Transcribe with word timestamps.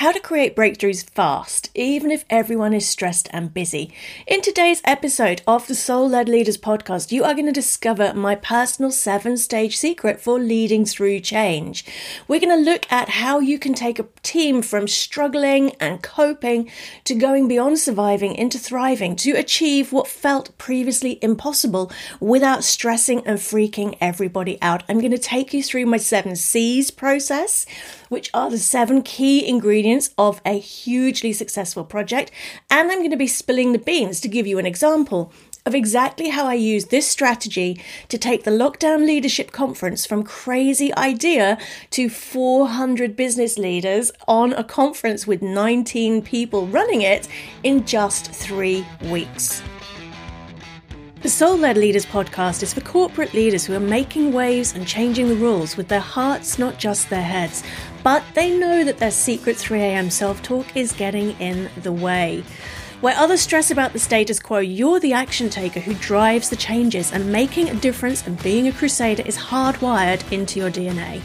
how 0.00 0.10
to 0.10 0.18
create 0.18 0.56
breakthroughs 0.56 1.04
fast, 1.10 1.68
even 1.74 2.10
if 2.10 2.24
everyone 2.30 2.72
is 2.72 2.88
stressed 2.88 3.28
and 3.34 3.52
busy. 3.52 3.92
In 4.26 4.40
today's 4.40 4.80
episode 4.86 5.42
of 5.46 5.66
the 5.66 5.74
Soul 5.74 6.08
Led 6.08 6.26
Leaders 6.26 6.56
podcast, 6.56 7.12
you 7.12 7.22
are 7.22 7.34
going 7.34 7.44
to 7.44 7.52
discover 7.52 8.14
my 8.14 8.34
personal 8.34 8.90
seven 8.92 9.36
stage 9.36 9.76
secret 9.76 10.18
for 10.18 10.38
leading 10.38 10.86
through 10.86 11.20
change. 11.20 11.84
We're 12.26 12.40
going 12.40 12.64
to 12.64 12.70
look 12.70 12.90
at 12.90 13.10
how 13.10 13.40
you 13.40 13.58
can 13.58 13.74
take 13.74 13.98
a 13.98 14.06
team 14.22 14.62
from 14.62 14.88
struggling 14.88 15.72
and 15.72 16.02
coping 16.02 16.70
to 17.04 17.14
going 17.14 17.46
beyond 17.46 17.78
surviving 17.78 18.34
into 18.34 18.58
thriving 18.58 19.16
to 19.16 19.32
achieve 19.32 19.92
what 19.92 20.08
felt 20.08 20.56
previously 20.56 21.18
impossible 21.20 21.92
without 22.20 22.64
stressing 22.64 23.26
and 23.26 23.38
freaking 23.38 23.98
everybody 24.00 24.56
out. 24.62 24.82
I'm 24.88 25.00
going 25.00 25.10
to 25.10 25.18
take 25.18 25.52
you 25.52 25.62
through 25.62 25.84
my 25.84 25.98
seven 25.98 26.36
C's 26.36 26.90
process 26.90 27.66
which 28.10 28.30
are 28.34 28.50
the 28.50 28.58
seven 28.58 29.00
key 29.00 29.48
ingredients 29.48 30.10
of 30.18 30.42
a 30.44 30.58
hugely 30.58 31.32
successful 31.32 31.84
project. 31.84 32.30
And 32.68 32.90
I'm 32.90 32.98
going 32.98 33.10
to 33.10 33.16
be 33.16 33.26
spilling 33.26 33.72
the 33.72 33.78
beans 33.78 34.20
to 34.20 34.28
give 34.28 34.46
you 34.46 34.58
an 34.58 34.66
example 34.66 35.32
of 35.66 35.74
exactly 35.74 36.30
how 36.30 36.46
I 36.46 36.54
use 36.54 36.86
this 36.86 37.06
strategy 37.06 37.80
to 38.08 38.18
take 38.18 38.44
the 38.44 38.50
Lockdown 38.50 39.06
Leadership 39.06 39.52
Conference 39.52 40.06
from 40.06 40.22
crazy 40.22 40.94
idea 40.96 41.58
to 41.90 42.08
400 42.08 43.14
business 43.14 43.58
leaders 43.58 44.10
on 44.26 44.52
a 44.54 44.64
conference 44.64 45.26
with 45.26 45.42
19 45.42 46.22
people 46.22 46.66
running 46.66 47.02
it 47.02 47.28
in 47.62 47.84
just 47.84 48.32
three 48.32 48.84
weeks. 49.04 49.62
The 51.22 51.28
Soul 51.28 51.58
Led 51.58 51.76
Leaders 51.76 52.06
podcast 52.06 52.62
is 52.62 52.72
for 52.72 52.80
corporate 52.80 53.34
leaders 53.34 53.66
who 53.66 53.74
are 53.74 53.80
making 53.80 54.32
waves 54.32 54.74
and 54.74 54.86
changing 54.86 55.28
the 55.28 55.36
rules 55.36 55.76
with 55.76 55.86
their 55.86 56.00
hearts, 56.00 56.58
not 56.58 56.78
just 56.78 57.10
their 57.10 57.20
heads. 57.22 57.62
But 58.02 58.22
they 58.34 58.56
know 58.56 58.84
that 58.84 58.98
their 58.98 59.10
secret 59.10 59.56
3am 59.56 60.10
self 60.10 60.42
talk 60.42 60.74
is 60.76 60.92
getting 60.92 61.32
in 61.40 61.68
the 61.82 61.92
way. 61.92 62.44
Where 63.00 63.16
others 63.16 63.40
stress 63.40 63.70
about 63.70 63.92
the 63.92 63.98
status 63.98 64.38
quo, 64.38 64.58
you're 64.58 65.00
the 65.00 65.14
action 65.14 65.48
taker 65.48 65.80
who 65.80 65.94
drives 65.94 66.50
the 66.50 66.56
changes, 66.56 67.12
and 67.12 67.32
making 67.32 67.70
a 67.70 67.74
difference 67.74 68.26
and 68.26 68.42
being 68.42 68.68
a 68.68 68.72
crusader 68.72 69.22
is 69.24 69.38
hardwired 69.38 70.30
into 70.30 70.58
your 70.60 70.70
DNA. 70.70 71.22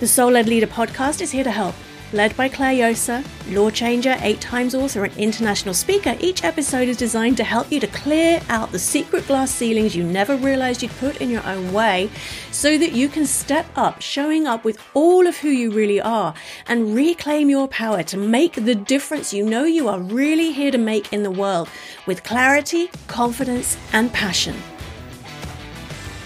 The 0.00 0.06
Soul 0.06 0.32
Led 0.32 0.48
Leader 0.48 0.66
podcast 0.66 1.20
is 1.20 1.30
here 1.30 1.44
to 1.44 1.50
help. 1.50 1.74
Led 2.14 2.34
by 2.38 2.48
Claire 2.48 2.90
Josa, 2.90 3.22
law 3.54 3.68
changer, 3.68 4.16
eight 4.20 4.40
times 4.40 4.74
author, 4.74 5.04
and 5.04 5.14
international 5.18 5.74
speaker, 5.74 6.16
each 6.20 6.42
episode 6.42 6.88
is 6.88 6.96
designed 6.96 7.36
to 7.36 7.44
help 7.44 7.70
you 7.70 7.78
to 7.80 7.86
clear 7.86 8.40
out 8.48 8.72
the 8.72 8.78
secret 8.78 9.26
glass 9.26 9.50
ceilings 9.50 9.94
you 9.94 10.02
never 10.02 10.34
realized 10.36 10.82
you'd 10.82 10.90
put 10.92 11.20
in 11.20 11.28
your 11.28 11.44
own 11.46 11.70
way 11.70 12.08
so 12.50 12.78
that 12.78 12.92
you 12.92 13.10
can 13.10 13.26
step 13.26 13.66
up, 13.76 14.00
showing 14.00 14.46
up 14.46 14.64
with 14.64 14.78
all 14.94 15.26
of 15.26 15.36
who 15.36 15.50
you 15.50 15.70
really 15.70 16.00
are 16.00 16.32
and 16.66 16.94
reclaim 16.94 17.50
your 17.50 17.68
power 17.68 18.02
to 18.02 18.16
make 18.16 18.54
the 18.54 18.74
difference 18.74 19.34
you 19.34 19.44
know 19.44 19.64
you 19.64 19.86
are 19.86 20.00
really 20.00 20.50
here 20.50 20.70
to 20.70 20.78
make 20.78 21.12
in 21.12 21.22
the 21.22 21.30
world 21.30 21.68
with 22.06 22.24
clarity, 22.24 22.88
confidence, 23.06 23.76
and 23.92 24.10
passion. 24.14 24.56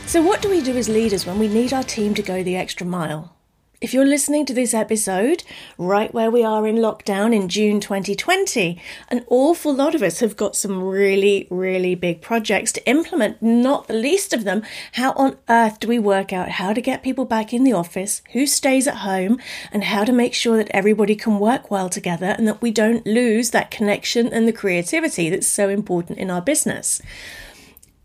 So, 0.07 0.23
what 0.23 0.43
do 0.43 0.49
we 0.49 0.61
do 0.61 0.77
as 0.77 0.89
leaders 0.89 1.27
when 1.27 1.41
we 1.41 1.49
need 1.49 1.73
our 1.73 1.83
team 1.83 2.15
to 2.15 2.23
go 2.23 2.45
the 2.45 2.55
extra 2.55 2.87
mile? 2.87 3.35
If 3.83 3.93
you're 3.93 4.07
listening 4.07 4.47
to 4.47 4.55
this 4.55 4.75
episode 4.75 5.43
right 5.77 6.15
where 6.15 6.31
we 6.31 6.45
are 6.45 6.69
in 6.69 6.77
lockdown 6.77 7.35
in 7.35 7.49
June 7.49 7.81
2020, 7.81 8.81
an 9.09 9.25
awful 9.27 9.75
lot 9.75 9.97
of 9.97 10.05
us 10.05 10.21
have 10.21 10.37
got 10.37 10.55
some 10.55 10.81
really, 10.81 11.49
really 11.51 11.97
big 11.97 12.21
projects 12.23 12.71
to 12.73 12.89
implement, 12.89 13.43
not 13.43 13.89
the 13.89 13.95
least 13.95 14.33
of 14.33 14.45
them. 14.45 14.63
How 14.93 15.11
on 15.15 15.37
earth 15.49 15.81
do 15.81 15.89
we 15.89 15.99
work 15.99 16.33
out 16.33 16.49
how 16.49 16.73
to 16.73 16.81
get 16.81 17.03
people 17.03 17.25
back 17.25 17.53
in 17.53 17.65
the 17.65 17.73
office, 17.73 18.23
who 18.35 18.47
stays 18.47 18.87
at 18.87 18.99
home, 18.99 19.41
and 19.73 19.83
how 19.83 20.05
to 20.05 20.13
make 20.13 20.33
sure 20.33 20.57
that 20.59 20.71
everybody 20.71 21.17
can 21.17 21.41
work 21.41 21.69
well 21.69 21.89
together 21.89 22.37
and 22.39 22.47
that 22.47 22.63
we 22.63 22.71
don't 22.71 23.05
lose 23.05 23.51
that 23.51 23.73
connection 23.73 24.33
and 24.33 24.47
the 24.47 24.53
creativity 24.53 25.29
that's 25.29 25.49
so 25.49 25.69
important 25.69 26.21
in 26.21 26.31
our 26.31 26.41
business? 26.41 27.03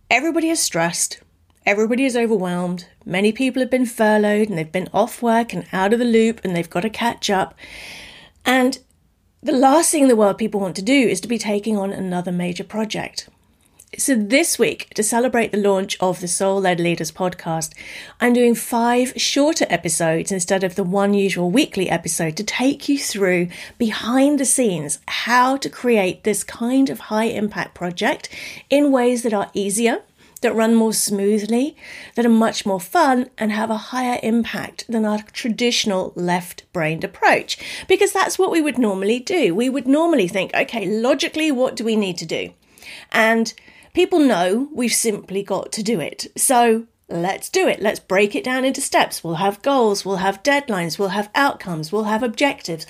Everybody 0.09 0.49
is 0.49 0.59
stressed 0.59 1.19
Everybody 1.67 2.05
is 2.05 2.15
overwhelmed. 2.15 2.87
Many 3.03 3.33
people 3.33 3.61
have 3.61 3.69
been 3.69 3.85
furloughed 3.85 4.47
and 4.47 4.57
they've 4.57 4.71
been 4.71 4.87
off 4.93 5.21
work 5.21 5.51
and 5.51 5.67
out 5.73 5.91
of 5.91 5.99
the 5.99 6.05
loop 6.05 6.39
and 6.41 6.55
they've 6.55 6.69
got 6.69 6.83
to 6.83 6.89
catch 6.89 7.29
up. 7.29 7.55
And 8.45 8.79
the 9.43 9.51
last 9.51 9.91
thing 9.91 10.03
in 10.03 10.07
the 10.07 10.15
world 10.15 10.37
people 10.37 10.61
want 10.61 10.77
to 10.77 10.81
do 10.81 10.93
is 10.93 11.19
to 11.19 11.27
be 11.27 11.37
taking 11.37 11.75
on 11.75 11.91
another 11.91 12.31
major 12.31 12.63
project. 12.63 13.27
So, 13.97 14.15
this 14.15 14.57
week, 14.57 14.93
to 14.93 15.03
celebrate 15.03 15.51
the 15.51 15.57
launch 15.57 15.97
of 15.99 16.21
the 16.21 16.29
Soul 16.29 16.61
Led 16.61 16.79
Leaders 16.79 17.11
podcast, 17.11 17.73
I'm 18.21 18.31
doing 18.31 18.55
five 18.55 19.11
shorter 19.17 19.65
episodes 19.69 20.31
instead 20.31 20.63
of 20.63 20.75
the 20.75 20.85
one 20.85 21.13
usual 21.13 21.51
weekly 21.51 21.89
episode 21.89 22.37
to 22.37 22.45
take 22.45 22.87
you 22.87 22.97
through 22.97 23.49
behind 23.77 24.39
the 24.39 24.45
scenes 24.45 24.99
how 25.07 25.57
to 25.57 25.69
create 25.69 26.23
this 26.23 26.45
kind 26.45 26.89
of 26.89 26.99
high 26.99 27.25
impact 27.25 27.75
project 27.75 28.29
in 28.69 28.93
ways 28.93 29.23
that 29.23 29.33
are 29.33 29.51
easier 29.53 30.03
that 30.39 30.55
run 30.55 30.75
more 30.75 30.93
smoothly, 30.93 31.75
that 32.15 32.25
are 32.25 32.29
much 32.29 32.65
more 32.65 32.79
fun, 32.79 33.29
and 33.37 33.51
have 33.51 33.69
a 33.69 33.77
higher 33.77 34.19
impact 34.23 34.85
than 34.87 35.05
our 35.05 35.21
traditional 35.33 36.13
left 36.15 36.71
brained 36.73 37.03
approach. 37.03 37.57
Because 37.87 38.11
that's 38.11 38.37
what 38.37 38.51
we 38.51 38.61
would 38.61 38.77
normally 38.77 39.19
do. 39.19 39.53
We 39.53 39.69
would 39.69 39.87
normally 39.87 40.27
think, 40.27 40.53
okay, 40.53 40.85
logically, 40.85 41.51
what 41.51 41.75
do 41.75 41.83
we 41.83 41.95
need 41.95 42.17
to 42.17 42.25
do? 42.25 42.51
And 43.11 43.53
people 43.93 44.19
know 44.19 44.69
we've 44.73 44.93
simply 44.93 45.43
got 45.43 45.71
to 45.73 45.83
do 45.83 45.99
it. 45.99 46.27
So 46.35 46.85
let's 47.09 47.49
do 47.49 47.67
it. 47.67 47.81
Let's 47.81 47.99
break 47.99 48.35
it 48.35 48.43
down 48.43 48.65
into 48.65 48.81
steps. 48.81 49.23
We'll 49.23 49.35
have 49.35 49.61
goals, 49.61 50.05
we'll 50.05 50.17
have 50.17 50.43
deadlines, 50.43 50.99
we'll 50.99 51.09
have 51.09 51.29
outcomes, 51.33 51.91
we'll 51.91 52.03
have 52.03 52.23
objectives. 52.23 52.85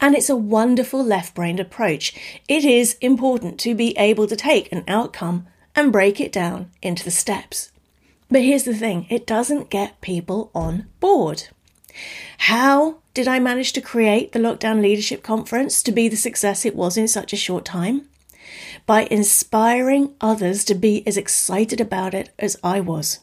And 0.00 0.14
it's 0.14 0.30
a 0.30 0.36
wonderful 0.36 1.04
left 1.04 1.34
brained 1.34 1.60
approach. 1.60 2.14
It 2.48 2.64
is 2.64 2.96
important 3.00 3.60
to 3.60 3.74
be 3.74 3.96
able 3.98 4.26
to 4.26 4.36
take 4.36 4.72
an 4.72 4.84
outcome 4.88 5.46
and 5.78 5.92
break 5.92 6.20
it 6.20 6.32
down 6.32 6.68
into 6.82 7.04
the 7.04 7.10
steps. 7.10 7.70
But 8.28 8.42
here's 8.42 8.64
the 8.64 8.74
thing 8.74 9.06
it 9.10 9.26
doesn't 9.26 9.70
get 9.70 10.00
people 10.00 10.50
on 10.52 10.86
board. 10.98 11.44
How 12.38 12.98
did 13.14 13.28
I 13.28 13.38
manage 13.38 13.72
to 13.74 13.80
create 13.80 14.32
the 14.32 14.40
Lockdown 14.40 14.82
Leadership 14.82 15.22
Conference 15.22 15.80
to 15.84 15.92
be 15.92 16.08
the 16.08 16.16
success 16.16 16.64
it 16.64 16.74
was 16.74 16.96
in 16.96 17.06
such 17.06 17.32
a 17.32 17.36
short 17.36 17.64
time? 17.64 18.08
By 18.86 19.06
inspiring 19.08 20.14
others 20.20 20.64
to 20.64 20.74
be 20.74 21.06
as 21.06 21.16
excited 21.16 21.80
about 21.80 22.12
it 22.12 22.30
as 22.40 22.56
I 22.64 22.80
was. 22.80 23.20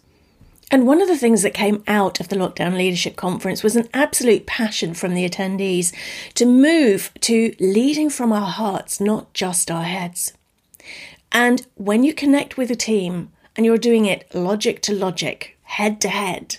And 0.72 0.87
one 0.87 1.01
of 1.01 1.09
the 1.09 1.17
things 1.17 1.41
that 1.41 1.53
came 1.53 1.83
out 1.87 2.22
of 2.22 2.29
the 2.29 2.37
Lockdown 2.37 2.77
Leadership 2.77 3.17
Conference 3.17 3.63
was 3.63 3.75
an 3.75 3.89
absolute 3.93 4.45
passion 4.45 4.93
from 4.93 5.13
the 5.13 5.27
attendees 5.27 5.93
to 6.35 6.45
move 6.45 7.11
to 7.22 7.53
leading 7.59 8.09
from 8.09 8.31
our 8.31 8.47
hearts, 8.47 9.01
not 9.01 9.33
just 9.33 9.69
our 9.69 9.83
heads. 9.83 10.31
And 11.31 11.66
when 11.75 12.03
you 12.03 12.13
connect 12.13 12.58
with 12.58 12.72
a 12.72 12.75
team 12.75 13.31
and 13.56 13.66
you're 13.66 13.78
doing 13.78 14.06
it 14.06 14.34
logic 14.34 14.81
to 14.84 14.94
logic, 14.94 15.58
head 15.63 16.00
to 16.02 16.09
head, 16.09 16.58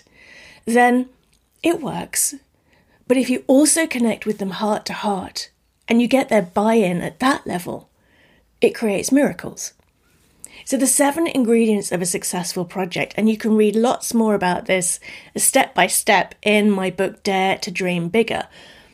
then 0.65 1.09
it 1.63 1.81
works. 1.81 2.35
But 3.07 3.17
if 3.17 3.29
you 3.29 3.43
also 3.47 3.87
connect 3.87 4.25
with 4.25 4.37
them 4.37 4.51
heart 4.51 4.85
to 4.87 4.93
heart 4.93 5.49
and 5.87 6.01
you 6.01 6.07
get 6.07 6.29
their 6.29 6.41
buy 6.41 6.73
in 6.73 7.01
at 7.01 7.19
that 7.19 7.47
level, 7.47 7.89
it 8.61 8.75
creates 8.75 9.11
miracles. 9.11 9.73
So, 10.65 10.75
the 10.75 10.87
seven 10.87 11.27
ingredients 11.27 11.91
of 11.91 12.01
a 12.01 12.05
successful 12.05 12.65
project, 12.65 13.13
and 13.15 13.29
you 13.29 13.37
can 13.37 13.55
read 13.55 13.75
lots 13.75 14.13
more 14.13 14.35
about 14.35 14.65
this 14.65 14.99
step 15.35 15.73
by 15.73 15.87
step 15.87 16.35
in 16.41 16.69
my 16.69 16.89
book, 16.89 17.23
Dare 17.23 17.57
to 17.59 17.71
Dream 17.71 18.09
Bigger. 18.09 18.47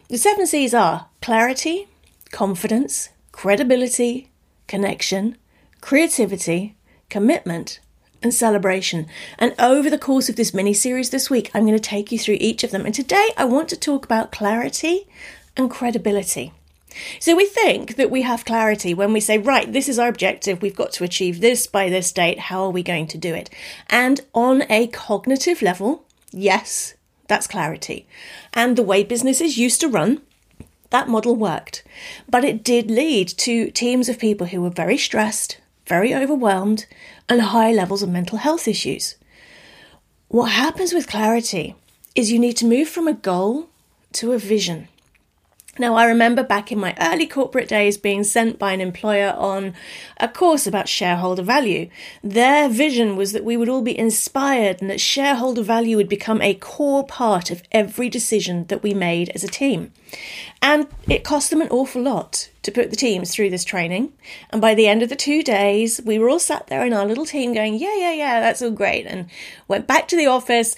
The 0.09 0.17
seven 0.19 0.45
C's 0.45 0.73
are 0.75 1.07
clarity, 1.21 1.87
confidence, 2.31 3.09
credibility, 3.31 4.29
connection, 4.67 5.37
creativity, 5.83 6.77
commitment, 7.09 7.81
and 8.21 8.33
celebration. 8.33 9.05
And 9.37 9.53
over 9.59 9.89
the 9.89 9.97
course 9.97 10.29
of 10.29 10.37
this 10.37 10.53
mini 10.53 10.73
series 10.73 11.09
this 11.09 11.29
week, 11.29 11.51
I'm 11.53 11.65
going 11.65 11.77
to 11.77 11.89
take 11.89 12.09
you 12.09 12.17
through 12.17 12.37
each 12.39 12.63
of 12.63 12.71
them. 12.71 12.85
And 12.85 12.95
today 12.95 13.31
I 13.35 13.43
want 13.43 13.67
to 13.67 13.75
talk 13.77 14.05
about 14.05 14.31
clarity 14.31 15.09
and 15.57 15.69
credibility. 15.69 16.53
So 17.19 17.35
we 17.35 17.45
think 17.45 17.97
that 17.97 18.09
we 18.09 18.21
have 18.21 18.45
clarity 18.45 18.93
when 18.93 19.11
we 19.11 19.19
say, 19.19 19.37
right, 19.37 19.73
this 19.73 19.89
is 19.89 19.99
our 19.99 20.07
objective, 20.07 20.61
we've 20.61 20.73
got 20.73 20.93
to 20.93 21.03
achieve 21.03 21.41
this 21.41 21.67
by 21.67 21.89
this 21.89 22.13
date, 22.13 22.39
how 22.39 22.63
are 22.63 22.69
we 22.69 22.81
going 22.81 23.07
to 23.07 23.17
do 23.17 23.33
it? 23.33 23.49
And 23.89 24.21
on 24.33 24.63
a 24.69 24.87
cognitive 24.87 25.61
level, 25.61 26.05
yes, 26.31 26.93
that's 27.27 27.45
clarity. 27.45 28.07
And 28.53 28.77
the 28.77 28.83
way 28.83 29.03
businesses 29.03 29.57
used 29.57 29.81
to 29.81 29.89
run, 29.89 30.21
that 30.91 31.09
model 31.09 31.35
worked. 31.35 31.83
But 32.29 32.45
it 32.45 32.63
did 32.63 32.89
lead 32.89 33.27
to 33.39 33.69
teams 33.71 34.07
of 34.07 34.17
people 34.17 34.47
who 34.47 34.61
were 34.61 34.69
very 34.69 34.97
stressed, 34.97 35.57
very 35.85 36.13
overwhelmed, 36.13 36.85
and 37.27 37.41
high 37.41 37.71
levels 37.71 38.03
of 38.03 38.09
mental 38.09 38.37
health 38.37 38.67
issues. 38.67 39.15
What 40.27 40.51
happens 40.51 40.93
with 40.93 41.07
clarity 41.07 41.75
is 42.15 42.31
you 42.31 42.39
need 42.39 42.57
to 42.57 42.65
move 42.65 42.87
from 42.87 43.07
a 43.07 43.13
goal 43.13 43.69
to 44.13 44.31
a 44.31 44.39
vision. 44.39 44.87
Now, 45.79 45.95
I 45.95 46.05
remember 46.05 46.43
back 46.43 46.71
in 46.71 46.77
my 46.77 46.95
early 47.01 47.25
corporate 47.25 47.67
days 47.67 47.97
being 47.97 48.23
sent 48.23 48.59
by 48.59 48.73
an 48.73 48.81
employer 48.81 49.31
on 49.31 49.73
a 50.17 50.27
course 50.27 50.67
about 50.67 50.87
shareholder 50.87 51.41
value. 51.41 51.89
Their 52.23 52.69
vision 52.69 53.15
was 53.15 53.31
that 53.31 53.43
we 53.43 53.57
would 53.57 53.69
all 53.69 53.81
be 53.81 53.97
inspired 53.97 54.81
and 54.81 54.89
that 54.91 55.01
shareholder 55.01 55.63
value 55.63 55.97
would 55.97 56.07
become 56.07 56.43
a 56.43 56.53
core 56.53 57.03
part 57.03 57.49
of 57.49 57.63
every 57.71 58.07
decision 58.07 58.67
that 58.67 58.83
we 58.83 58.93
made 58.93 59.29
as 59.29 59.43
a 59.43 59.47
team. 59.47 59.91
And 60.61 60.85
it 61.09 61.23
cost 61.23 61.49
them 61.49 61.61
an 61.61 61.69
awful 61.69 62.03
lot 62.03 62.49
to 62.61 62.71
put 62.71 62.91
the 62.91 62.95
teams 62.95 63.33
through 63.33 63.49
this 63.49 63.65
training. 63.65 64.13
And 64.51 64.61
by 64.61 64.75
the 64.75 64.87
end 64.87 65.01
of 65.01 65.09
the 65.09 65.15
two 65.15 65.41
days, 65.41 65.99
we 66.05 66.19
were 66.19 66.29
all 66.29 66.37
sat 66.37 66.67
there 66.67 66.85
in 66.85 66.93
our 66.93 67.07
little 67.07 67.25
team 67.25 67.51
going, 67.51 67.73
Yeah, 67.73 67.95
yeah, 67.95 68.13
yeah, 68.13 68.41
that's 68.41 68.61
all 68.61 68.69
great. 68.69 69.07
And 69.07 69.27
went 69.67 69.87
back 69.87 70.07
to 70.09 70.15
the 70.15 70.27
office, 70.27 70.75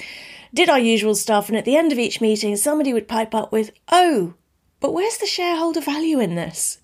did 0.53 0.69
our 0.69 0.79
usual 0.79 1.15
stuff. 1.15 1.49
And 1.49 1.57
at 1.57 1.65
the 1.65 1.75
end 1.75 1.91
of 1.91 1.99
each 1.99 2.21
meeting, 2.21 2.55
somebody 2.55 2.93
would 2.93 3.09
pipe 3.09 3.35
up 3.35 3.51
with, 3.51 3.71
Oh, 3.91 4.35
but 4.85 4.93
where's 4.93 5.17
the 5.17 5.25
shareholder 5.25 5.81
value 5.81 6.19
in 6.19 6.35
this? 6.35 6.77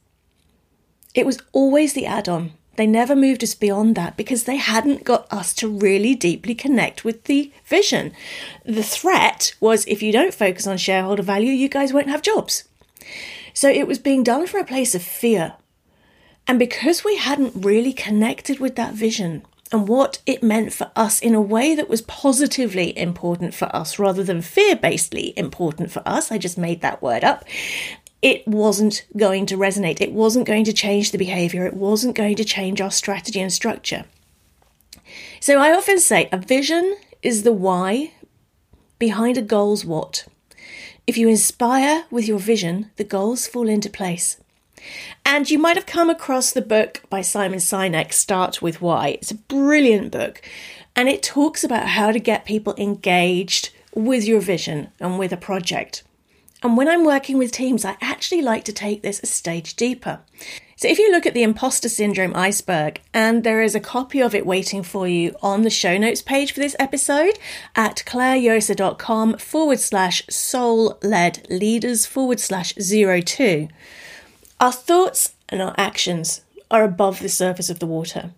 It 1.14 1.24
was 1.24 1.38
always 1.52 1.94
the 1.94 2.08
add 2.08 2.28
on. 2.28 2.54
They 2.76 2.88
never 2.88 3.16
moved 3.16 3.44
us 3.44 3.54
beyond 3.54 3.94
that 3.94 4.18
because 4.18 4.46
they 4.46 4.56
hadn't 4.56 5.04
got 5.04 5.32
us 5.32 5.54
to 5.58 5.68
really 5.68 6.16
deeply 6.16 6.56
connect 6.56 7.06
with 7.06 7.26
the 7.26 7.52
vision. 7.64 8.14
The 8.66 8.82
threat 8.82 9.54
was 9.60 9.86
if 9.86 10.02
you 10.02 10.12
don't 10.12 10.34
focus 10.34 10.66
on 10.66 10.78
shareholder 10.78 11.22
value, 11.22 11.52
you 11.52 11.70
guys 11.70 11.94
won't 11.94 12.10
have 12.10 12.24
jobs. 12.24 12.64
So 13.54 13.70
it 13.70 13.86
was 13.86 14.00
being 14.00 14.24
done 14.24 14.48
from 14.48 14.62
a 14.62 14.66
place 14.66 14.96
of 14.96 15.04
fear. 15.04 15.54
And 16.48 16.58
because 16.58 17.04
we 17.04 17.18
hadn't 17.18 17.54
really 17.64 17.94
connected 17.94 18.60
with 18.60 18.78
that 18.78 18.96
vision 18.96 19.46
and 19.72 19.88
what 19.88 20.22
it 20.26 20.44
meant 20.44 20.74
for 20.74 20.92
us 20.96 21.20
in 21.20 21.34
a 21.34 21.42
way 21.42 21.76
that 21.76 21.90
was 21.90 22.02
positively 22.02 22.98
important 22.98 23.54
for 23.54 23.74
us 23.76 23.98
rather 23.98 24.24
than 24.24 24.42
fear 24.42 24.76
basedly 24.76 25.34
important 25.38 25.92
for 25.92 26.04
us, 26.06 26.32
I 26.32 26.38
just 26.38 26.58
made 26.58 26.82
that 26.82 27.02
word 27.02 27.24
up, 27.24 27.46
it 28.22 28.48
wasn't 28.48 29.06
going 29.18 29.46
to 29.48 29.58
resonate. 29.58 30.02
It 30.02 30.12
wasn't 30.12 30.46
going 30.46 30.66
to 30.66 30.74
change 30.74 31.12
the 31.12 31.18
behavior. 31.18 31.66
It 31.66 31.74
wasn't 31.74 32.16
going 32.16 32.36
to 32.36 32.44
change 32.44 32.80
our 32.80 32.92
strategy 32.92 33.40
and 33.40 33.52
structure. 33.52 34.06
So 35.40 35.60
I 35.60 35.74
often 35.74 36.00
say 36.00 36.30
a 36.32 36.38
vision 36.38 36.98
is 37.24 37.44
the 37.44 37.52
why 37.52 38.14
behind 39.00 39.38
a 39.38 39.42
goal's 39.42 39.84
what. 39.84 40.28
If 41.08 41.18
you 41.18 41.28
inspire 41.28 42.06
with 42.12 42.28
your 42.28 42.40
vision, 42.40 42.92
the 42.98 43.04
goals 43.04 43.48
fall 43.48 43.68
into 43.68 43.90
place. 43.90 44.41
And 45.26 45.50
you 45.50 45.60
might 45.60 45.76
have 45.76 45.86
come 45.86 46.10
across 46.10 46.52
the 46.52 46.62
book 46.62 47.02
by 47.10 47.22
Simon 47.22 47.60
Sinek, 47.60 48.14
Start 48.14 48.62
With 48.62 48.82
Why. 48.82 49.10
It's 49.10 49.32
a 49.32 49.36
brilliant 49.36 50.12
book, 50.12 50.42
and 50.96 51.08
it 51.08 51.24
talks 51.24 51.64
about 51.64 51.88
how 51.88 52.12
to 52.12 52.20
get 52.20 52.46
people 52.46 52.76
engaged 52.78 53.70
with 53.94 54.26
your 54.26 54.42
vision 54.42 54.90
and 55.00 55.20
with 55.20 55.32
a 55.32 55.38
project. 55.38 56.04
And 56.64 56.78
when 56.78 56.88
I'm 56.88 57.06
working 57.06 57.38
with 57.38 57.52
teams, 57.52 57.84
I 57.84 57.98
actually 58.02 58.42
like 58.42 58.64
to 58.66 58.74
take 58.74 59.02
this 59.02 59.20
a 59.24 59.26
stage 59.26 59.76
deeper. 59.76 60.20
So 60.76 60.88
if 60.88 60.98
you 60.98 61.12
look 61.12 61.26
at 61.28 61.34
the 61.34 61.44
imposter 61.44 61.90
syndrome 61.90 62.36
iceberg, 62.36 63.02
and 63.14 63.44
there 63.44 63.62
is 63.62 63.76
a 63.76 63.80
copy 63.80 64.20
of 64.20 64.34
it 64.34 64.46
waiting 64.48 64.82
for 64.82 65.08
you 65.08 65.36
on 65.42 65.62
the 65.62 65.70
show 65.70 65.98
notes 65.98 66.24
page 66.24 66.52
for 66.52 66.60
this 66.60 66.76
episode 66.80 67.38
at 67.76 68.04
clairejosa.com 68.06 69.38
forward 69.38 69.80
slash 69.80 70.24
soul 70.28 70.98
led 71.04 71.46
leaders 71.50 72.06
forward 72.06 72.40
slash 72.40 72.74
zero 72.80 73.22
two. 73.22 73.68
Our 74.62 74.72
thoughts 74.72 75.34
and 75.50 75.60
our 75.60 75.74
actions 75.76 76.42
are 76.70 76.84
above 76.84 77.20
the 77.20 77.30
surface 77.30 77.72
of 77.72 77.80
the 77.80 77.88
water. 77.88 78.30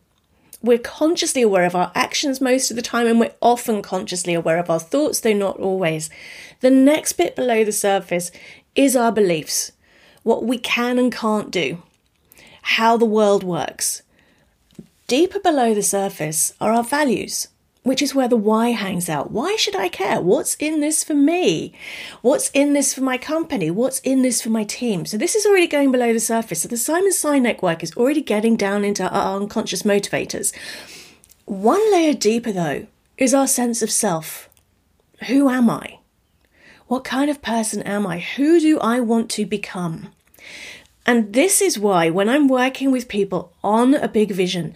We're 0.62 0.78
consciously 0.80 1.42
aware 1.42 1.66
of 1.66 1.76
our 1.76 1.92
actions 1.94 2.40
most 2.40 2.72
of 2.72 2.78
the 2.78 2.82
time, 2.82 3.08
and 3.08 3.20
we're 3.20 3.36
often 3.42 3.82
consciously 3.82 4.34
aware 4.34 4.58
of 4.58 4.70
our 4.70 4.80
thoughts, 4.80 5.20
though 5.20 5.34
not 5.34 5.60
always. 5.60 6.10
The 6.62 6.72
next 6.72 7.14
bit 7.14 7.36
below 7.36 7.66
the 7.66 7.74
surface 7.74 8.32
is 8.74 8.96
our 8.96 9.12
beliefs, 9.12 9.74
what 10.24 10.46
we 10.46 10.58
can 10.58 10.98
and 10.98 11.12
can't 11.12 11.52
do, 11.52 11.84
how 12.62 12.96
the 12.96 13.04
world 13.04 13.44
works. 13.44 14.02
Deeper 15.08 15.40
below 15.40 15.74
the 15.74 15.84
surface 15.84 16.54
are 16.62 16.72
our 16.72 16.86
values, 16.86 17.50
which 17.84 18.02
is 18.02 18.16
where 18.16 18.28
the 18.28 18.38
why 18.38 18.70
hangs 18.70 19.10
out. 19.10 19.32
Why 19.32 19.56
should 19.58 19.76
I 19.76 19.90
care? 19.90 20.22
What's 20.22 20.56
in 20.56 20.80
this 20.80 21.04
for 21.04 21.14
me? 21.14 21.74
What's 22.22 22.50
in 22.52 22.74
this 22.74 22.94
for 22.94 23.02
my 23.02 23.18
company? 23.18 23.70
What's 23.70 24.00
in 24.00 24.22
this 24.22 24.42
for 24.42 24.50
my 24.50 24.64
team? 24.64 25.06
So 25.06 25.18
this 25.18 25.36
is 25.36 25.46
already 25.46 25.68
going 25.68 25.92
below 25.92 26.14
the 26.14 26.20
surface. 26.20 26.62
So 26.62 26.70
the 26.70 26.78
Simon 26.78 27.12
Sinek 27.12 27.62
work 27.62 27.84
is 27.84 27.96
already 27.96 28.22
getting 28.22 28.56
down 28.56 28.86
into 28.86 29.08
our 29.08 29.38
unconscious 29.38 29.84
motivators. 29.84 30.54
One 31.46 31.92
layer 31.92 32.14
deeper 32.14 32.54
though 32.54 32.88
is 33.18 33.34
our 33.34 33.48
sense 33.48 33.82
of 33.82 33.92
self. 33.92 34.50
Who 35.28 35.50
am 35.50 35.70
I? 35.70 36.00
What 36.88 37.04
kind 37.04 37.30
of 37.30 37.42
person 37.42 37.82
am 37.84 38.08
I? 38.08 38.20
Who 38.20 38.60
do 38.60 38.80
I 38.80 39.02
want 39.02 39.30
to 39.32 39.46
become? 39.46 40.10
And 41.06 41.34
this 41.34 41.62
is 41.62 41.78
why, 41.78 42.10
when 42.10 42.30
I'm 42.30 42.48
working 42.48 42.92
with 42.92 43.10
people 43.10 43.52
on 43.62 43.94
a 43.94 44.08
big 44.08 44.32
vision, 44.32 44.74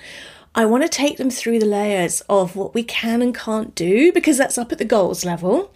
I 0.56 0.66
want 0.66 0.84
to 0.84 0.90
take 0.90 1.18
them 1.18 1.30
through 1.30 1.60
the 1.60 1.66
layers 1.66 2.22
of 2.22 2.56
what 2.56 2.74
we 2.74 2.82
can 2.82 3.22
and 3.22 3.36
can't 3.36 3.76
do 3.76 4.12
because 4.12 4.38
that's 4.38 4.58
up 4.58 4.72
at 4.72 4.80
the 4.80 4.86
goals 4.86 5.24
level, 5.24 5.72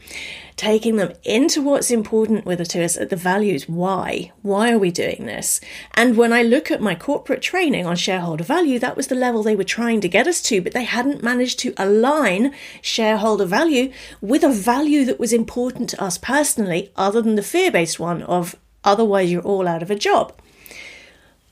taking 0.56 0.96
them 0.96 1.14
into 1.24 1.62
what's 1.62 1.92
important 1.92 2.46
with 2.46 2.68
to 2.70 2.84
us 2.84 2.98
at 2.98 3.10
the 3.10 3.16
values. 3.16 3.70
Why? 3.70 4.32
Why 4.42 4.72
are 4.72 4.80
we 4.80 4.90
doing 4.90 5.28
this? 5.28 5.62
And 5.94 6.18
when 6.18 6.34
I 6.34 6.42
look 6.42 6.72
at 6.72 6.82
my 6.82 6.96
corporate 6.96 7.44
training 7.44 7.86
on 7.86 7.96
shareholder 7.96 8.44
value, 8.44 8.80
that 8.80 8.98
was 8.98 9.08
the 9.08 9.16
level 9.16 9.44
they 9.44 9.56
were 9.56 9.64
trying 9.64 10.02
to 10.02 10.10
get 10.10 10.28
us 10.28 10.42
to, 10.44 10.62
but 10.62 10.74
they 10.74 10.86
hadn't 10.86 11.22
managed 11.22 11.60
to 11.60 11.76
align 11.78 12.54
shareholder 12.82 13.46
value 13.46 13.92
with 14.20 14.44
a 14.44 14.52
value 14.52 15.06
that 15.06 15.20
was 15.20 15.32
important 15.32 15.92
to 15.92 16.04
us 16.04 16.18
personally, 16.18 16.92
other 16.96 17.22
than 17.22 17.36
the 17.36 17.44
fear 17.44 17.72
based 17.72 18.00
one 18.00 18.24
of 18.24 18.56
otherwise 18.84 19.32
you're 19.32 19.44
all 19.44 19.68
out 19.68 19.84
of 19.84 19.92
a 19.92 19.96
job. 19.96 20.34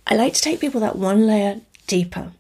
I 0.07 0.15
like 0.15 0.33
to 0.33 0.41
take 0.41 0.59
people 0.59 0.81
that 0.81 0.95
one 0.95 1.27
layer 1.27 1.61
deeper. 1.85 2.31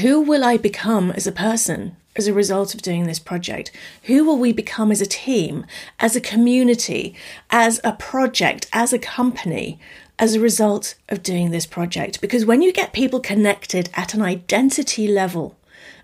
Who 0.00 0.20
will 0.20 0.44
I 0.44 0.56
become 0.56 1.10
as 1.12 1.26
a 1.26 1.32
person 1.32 1.96
as 2.16 2.26
a 2.26 2.34
result 2.34 2.74
of 2.74 2.82
doing 2.82 3.06
this 3.06 3.18
project? 3.18 3.70
Who 4.04 4.24
will 4.24 4.36
we 4.36 4.52
become 4.52 4.90
as 4.90 5.00
a 5.00 5.06
team, 5.06 5.64
as 6.00 6.16
a 6.16 6.20
community, 6.20 7.14
as 7.50 7.80
a 7.84 7.92
project, 7.92 8.66
as 8.72 8.92
a 8.92 8.98
company 8.98 9.78
as 10.18 10.34
a 10.34 10.40
result 10.40 10.96
of 11.08 11.22
doing 11.22 11.50
this 11.50 11.66
project? 11.66 12.20
Because 12.20 12.44
when 12.44 12.62
you 12.62 12.72
get 12.72 12.92
people 12.92 13.20
connected 13.20 13.88
at 13.94 14.12
an 14.12 14.22
identity 14.22 15.06
level, 15.06 15.56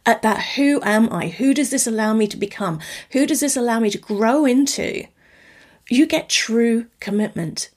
at 0.06 0.22
that 0.22 0.42
who 0.56 0.80
am 0.82 1.12
I? 1.12 1.28
Who 1.28 1.52
does 1.52 1.70
this 1.70 1.86
allow 1.86 2.12
me 2.12 2.26
to 2.28 2.36
become? 2.36 2.80
Who 3.10 3.26
does 3.26 3.40
this 3.40 3.56
allow 3.56 3.80
me 3.80 3.90
to 3.90 3.98
grow 3.98 4.44
into? 4.44 5.06
You 5.88 6.06
get 6.06 6.28
true 6.28 6.86
commitment 7.00 7.70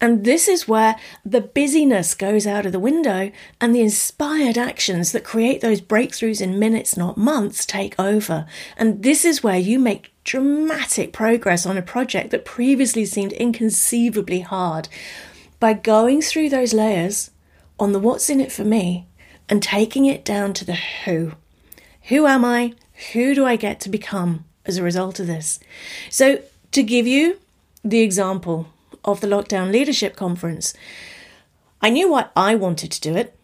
and 0.00 0.24
this 0.24 0.46
is 0.46 0.68
where 0.68 0.96
the 1.24 1.40
busyness 1.40 2.14
goes 2.14 2.46
out 2.46 2.66
of 2.66 2.72
the 2.72 2.78
window 2.78 3.30
and 3.60 3.74
the 3.74 3.80
inspired 3.80 4.58
actions 4.58 5.12
that 5.12 5.24
create 5.24 5.62
those 5.62 5.80
breakthroughs 5.80 6.42
in 6.42 6.58
minutes, 6.58 6.98
not 6.98 7.16
months, 7.16 7.64
take 7.64 7.98
over. 7.98 8.46
And 8.76 9.02
this 9.02 9.24
is 9.24 9.42
where 9.42 9.58
you 9.58 9.78
make 9.78 10.12
dramatic 10.22 11.14
progress 11.14 11.64
on 11.64 11.78
a 11.78 11.82
project 11.82 12.30
that 12.30 12.44
previously 12.44 13.06
seemed 13.06 13.32
inconceivably 13.32 14.40
hard 14.40 14.88
by 15.60 15.72
going 15.72 16.20
through 16.20 16.50
those 16.50 16.74
layers 16.74 17.30
on 17.78 17.92
the 17.92 17.98
what's 17.98 18.28
in 18.28 18.40
it 18.40 18.52
for 18.52 18.64
me 18.64 19.06
and 19.48 19.62
taking 19.62 20.04
it 20.04 20.24
down 20.26 20.52
to 20.52 20.64
the 20.66 20.76
who. 21.04 21.32
Who 22.08 22.26
am 22.26 22.44
I? 22.44 22.74
Who 23.12 23.34
do 23.34 23.46
I 23.46 23.56
get 23.56 23.80
to 23.80 23.88
become 23.88 24.44
as 24.66 24.76
a 24.76 24.82
result 24.82 25.20
of 25.20 25.26
this? 25.26 25.58
So, 26.10 26.42
to 26.72 26.82
give 26.82 27.06
you 27.06 27.38
the 27.82 28.00
example 28.00 28.68
of 29.06 29.20
the 29.20 29.28
Lockdown 29.28 29.70
Leadership 29.70 30.16
Conference. 30.16 30.74
I 31.80 31.90
knew 31.90 32.10
why 32.10 32.26
I 32.34 32.54
wanted 32.54 32.90
to 32.92 33.00
do 33.00 33.16
it. 33.16 33.36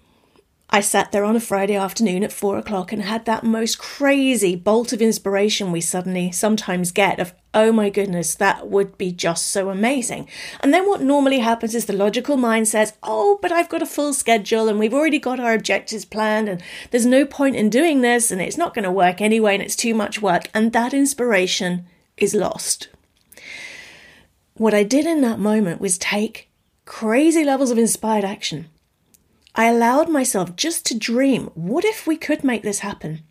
I 0.74 0.80
sat 0.80 1.12
there 1.12 1.24
on 1.24 1.36
a 1.36 1.40
Friday 1.40 1.76
afternoon 1.76 2.24
at 2.24 2.32
four 2.32 2.56
o'clock 2.56 2.92
and 2.92 3.02
had 3.02 3.26
that 3.26 3.44
most 3.44 3.78
crazy 3.78 4.56
bolt 4.56 4.94
of 4.94 5.02
inspiration 5.02 5.70
we 5.70 5.82
suddenly 5.82 6.32
sometimes 6.32 6.92
get 6.92 7.20
of, 7.20 7.34
oh 7.52 7.72
my 7.72 7.90
goodness, 7.90 8.34
that 8.36 8.68
would 8.68 8.96
be 8.96 9.12
just 9.12 9.48
so 9.48 9.68
amazing. 9.68 10.26
And 10.60 10.72
then 10.72 10.88
what 10.88 11.02
normally 11.02 11.40
happens 11.40 11.74
is 11.74 11.84
the 11.84 11.92
logical 11.92 12.38
mind 12.38 12.68
says, 12.68 12.94
oh, 13.02 13.38
but 13.42 13.52
I've 13.52 13.68
got 13.68 13.82
a 13.82 13.86
full 13.86 14.14
schedule 14.14 14.66
and 14.66 14.78
we've 14.78 14.94
already 14.94 15.18
got 15.18 15.38
our 15.38 15.52
objectives 15.52 16.06
planned 16.06 16.48
and 16.48 16.62
there's 16.90 17.04
no 17.04 17.26
point 17.26 17.54
in 17.54 17.68
doing 17.68 18.00
this 18.00 18.30
and 18.30 18.40
it's 18.40 18.56
not 18.56 18.72
going 18.72 18.84
to 18.84 18.90
work 18.90 19.20
anyway 19.20 19.52
and 19.52 19.62
it's 19.62 19.76
too 19.76 19.94
much 19.94 20.22
work. 20.22 20.48
And 20.54 20.72
that 20.72 20.94
inspiration 20.94 21.84
is 22.16 22.32
lost. 22.32 22.88
What 24.54 24.74
I 24.74 24.82
did 24.82 25.06
in 25.06 25.22
that 25.22 25.38
moment 25.38 25.80
was 25.80 25.96
take 25.96 26.50
crazy 26.84 27.42
levels 27.42 27.70
of 27.70 27.78
inspired 27.78 28.24
action. 28.24 28.68
I 29.54 29.66
allowed 29.66 30.10
myself 30.10 30.56
just 30.56 30.84
to 30.86 30.98
dream 30.98 31.50
what 31.54 31.84
if 31.84 32.06
we 32.06 32.16
could 32.16 32.44
make 32.44 32.62
this 32.62 32.80
happen? 32.80 33.22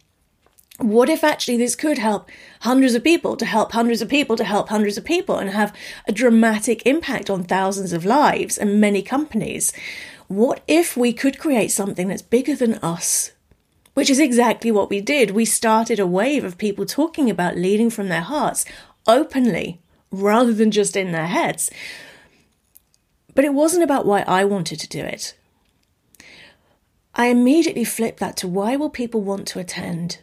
What 0.79 1.09
if 1.09 1.23
actually 1.23 1.57
this 1.57 1.75
could 1.75 1.99
help 1.99 2.27
hundreds 2.61 2.95
of 2.95 3.03
people 3.03 3.37
to 3.37 3.45
help 3.45 3.71
hundreds 3.71 4.01
of 4.01 4.09
people 4.09 4.35
to 4.35 4.43
help 4.43 4.69
hundreds 4.69 4.97
of 4.97 5.05
people 5.05 5.37
and 5.37 5.51
have 5.51 5.75
a 6.07 6.11
dramatic 6.11 6.85
impact 6.87 7.29
on 7.29 7.43
thousands 7.43 7.93
of 7.93 8.03
lives 8.03 8.57
and 8.57 8.81
many 8.81 9.03
companies? 9.03 9.73
What 10.27 10.63
if 10.67 10.97
we 10.97 11.13
could 11.13 11.37
create 11.37 11.69
something 11.69 12.07
that's 12.07 12.23
bigger 12.23 12.55
than 12.55 12.75
us? 12.75 13.31
Which 13.93 14.09
is 14.09 14.19
exactly 14.19 14.71
what 14.71 14.89
we 14.89 15.01
did. 15.01 15.31
We 15.31 15.45
started 15.45 15.99
a 15.99 16.07
wave 16.07 16.43
of 16.43 16.57
people 16.57 16.87
talking 16.87 17.29
about 17.29 17.57
leading 17.57 17.91
from 17.91 18.07
their 18.09 18.21
hearts 18.21 18.65
openly 19.05 19.81
rather 20.11 20.53
than 20.53 20.71
just 20.71 20.95
in 20.95 21.11
their 21.11 21.27
heads. 21.27 21.71
But 23.33 23.45
it 23.45 23.53
wasn't 23.53 23.83
about 23.83 24.05
why 24.05 24.21
I 24.27 24.43
wanted 24.43 24.79
to 24.81 24.89
do 24.89 24.99
it. 24.99 25.35
I 27.15 27.27
immediately 27.27 27.83
flipped 27.83 28.19
that 28.19 28.37
to 28.37 28.47
why 28.47 28.75
will 28.75 28.89
people 28.89 29.21
want 29.21 29.47
to 29.49 29.59
attend? 29.59 30.19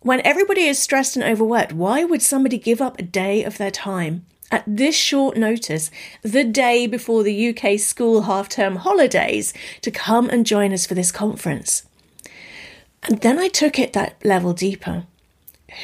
When 0.00 0.20
everybody 0.24 0.62
is 0.62 0.78
stressed 0.78 1.16
and 1.16 1.24
overworked, 1.24 1.72
why 1.72 2.04
would 2.04 2.22
somebody 2.22 2.58
give 2.58 2.80
up 2.80 2.98
a 2.98 3.02
day 3.02 3.44
of 3.44 3.58
their 3.58 3.70
time 3.70 4.24
at 4.50 4.64
this 4.66 4.96
short 4.96 5.36
notice, 5.36 5.90
the 6.22 6.44
day 6.44 6.86
before 6.86 7.22
the 7.22 7.48
UK 7.48 7.78
school 7.78 8.22
half 8.22 8.48
term 8.48 8.76
holidays, 8.76 9.52
to 9.82 9.90
come 9.90 10.30
and 10.30 10.46
join 10.46 10.72
us 10.72 10.86
for 10.86 10.94
this 10.94 11.12
conference? 11.12 11.84
And 13.04 13.20
then 13.20 13.38
I 13.38 13.48
took 13.48 13.78
it 13.78 13.92
that 13.92 14.24
level 14.24 14.52
deeper. 14.52 15.04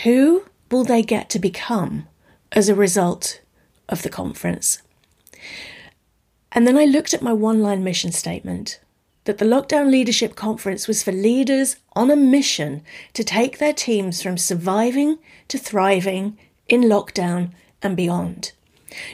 Who 0.02 0.44
will 0.70 0.84
they 0.84 1.02
get 1.02 1.28
to 1.30 1.38
become 1.38 2.08
as 2.54 2.68
a 2.68 2.74
result 2.74 3.40
of 3.88 4.02
the 4.02 4.08
conference? 4.08 4.80
And 6.52 6.66
then 6.66 6.78
I 6.78 6.84
looked 6.84 7.12
at 7.12 7.22
my 7.22 7.32
one 7.32 7.60
line 7.60 7.84
mission 7.84 8.12
statement 8.12 8.80
that 9.24 9.38
the 9.38 9.44
Lockdown 9.44 9.90
Leadership 9.90 10.36
Conference 10.36 10.86
was 10.86 11.02
for 11.02 11.12
leaders 11.12 11.76
on 11.94 12.10
a 12.10 12.16
mission 12.16 12.82
to 13.14 13.24
take 13.24 13.58
their 13.58 13.72
teams 13.72 14.22
from 14.22 14.38
surviving 14.38 15.18
to 15.48 15.58
thriving 15.58 16.38
in 16.68 16.82
lockdown 16.82 17.50
and 17.82 17.96
beyond. 17.96 18.52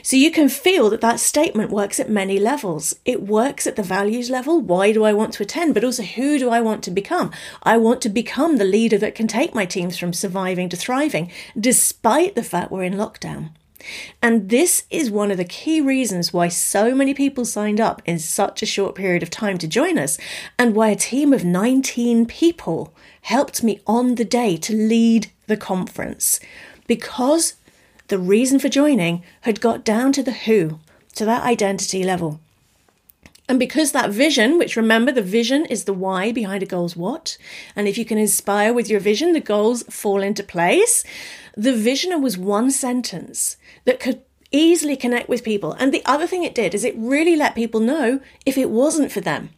So 0.03 0.15
you 0.15 0.31
can 0.31 0.49
feel 0.49 0.89
that 0.89 1.01
that 1.01 1.19
statement 1.19 1.71
works 1.71 1.99
at 1.99 2.09
many 2.09 2.39
levels. 2.39 2.95
It 3.05 3.23
works 3.23 3.67
at 3.67 3.75
the 3.75 3.83
values 3.83 4.29
level. 4.29 4.61
Why 4.61 4.91
do 4.91 5.03
I 5.03 5.13
want 5.13 5.33
to 5.33 5.43
attend? 5.43 5.73
But 5.73 5.83
also, 5.83 6.03
who 6.03 6.37
do 6.39 6.49
I 6.49 6.61
want 6.61 6.83
to 6.83 6.91
become? 6.91 7.31
I 7.63 7.77
want 7.77 8.01
to 8.01 8.09
become 8.09 8.57
the 8.57 8.65
leader 8.65 8.97
that 8.97 9.15
can 9.15 9.27
take 9.27 9.53
my 9.55 9.65
teams 9.65 9.97
from 9.97 10.13
surviving 10.13 10.69
to 10.69 10.77
thriving, 10.77 11.31
despite 11.59 12.35
the 12.35 12.43
fact 12.43 12.71
we're 12.71 12.83
in 12.83 12.93
lockdown. 12.93 13.49
And 14.21 14.49
this 14.49 14.83
is 14.89 15.09
one 15.09 15.31
of 15.31 15.37
the 15.37 15.45
key 15.45 15.81
reasons 15.81 16.31
why 16.31 16.47
so 16.47 16.93
many 16.93 17.13
people 17.13 17.45
signed 17.45 17.79
up 17.79 18.01
in 18.05 18.19
such 18.19 18.61
a 18.61 18.67
short 18.67 18.95
period 18.95 19.23
of 19.23 19.29
time 19.29 19.57
to 19.57 19.67
join 19.67 19.97
us, 19.97 20.17
and 20.57 20.75
why 20.75 20.89
a 20.89 20.95
team 20.95 21.33
of 21.33 21.43
19 21.43 22.25
people 22.25 22.93
helped 23.21 23.63
me 23.63 23.81
on 23.87 24.15
the 24.15 24.25
day 24.25 24.57
to 24.57 24.75
lead 24.75 25.31
the 25.47 25.57
conference. 25.57 26.39
Because 26.87 27.55
the 28.11 28.19
reason 28.19 28.59
for 28.59 28.67
joining 28.67 29.23
had 29.41 29.61
got 29.61 29.85
down 29.85 30.11
to 30.11 30.21
the 30.21 30.33
who, 30.33 30.79
to 31.15 31.23
that 31.23 31.43
identity 31.43 32.03
level. 32.03 32.41
And 33.47 33.57
because 33.57 33.93
that 33.93 34.11
vision, 34.11 34.57
which 34.57 34.75
remember 34.75 35.13
the 35.13 35.21
vision 35.21 35.65
is 35.65 35.85
the 35.85 35.93
why 35.93 36.33
behind 36.33 36.61
a 36.61 36.65
goal's 36.65 36.93
what, 36.93 37.37
and 37.73 37.87
if 37.87 37.97
you 37.97 38.03
can 38.03 38.17
inspire 38.17 38.73
with 38.73 38.89
your 38.89 38.99
vision, 38.99 39.31
the 39.31 39.39
goals 39.39 39.83
fall 39.83 40.21
into 40.21 40.43
place. 40.43 41.05
The 41.55 41.73
vision 41.73 42.21
was 42.21 42.37
one 42.37 42.69
sentence 42.69 43.55
that 43.85 44.01
could 44.01 44.21
easily 44.51 44.97
connect 44.97 45.29
with 45.29 45.45
people. 45.45 45.71
And 45.79 45.93
the 45.93 46.03
other 46.05 46.27
thing 46.27 46.43
it 46.43 46.53
did 46.53 46.75
is 46.75 46.83
it 46.83 46.95
really 46.97 47.37
let 47.37 47.55
people 47.55 47.79
know 47.79 48.19
if 48.45 48.57
it 48.57 48.69
wasn't 48.69 49.13
for 49.13 49.21
them. 49.21 49.51